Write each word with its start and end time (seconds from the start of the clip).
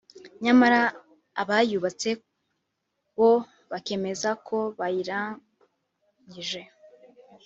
nyamara 0.43 0.81
abayubatse 1.41 2.09
bo 3.17 3.31
bakemeza 3.71 4.29
ko 4.47 4.57
bayirangije 4.79 6.61